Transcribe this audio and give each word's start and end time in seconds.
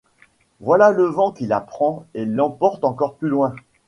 voilà 0.61 0.89
le 0.91 1.03
vent 1.03 1.31
qui 1.31 1.45
la 1.45 1.61
prend 1.61 2.07
et 2.15 2.25
l’emporte 2.25 2.83
encore 2.85 3.17
plus 3.17 3.29
loin. 3.29 3.53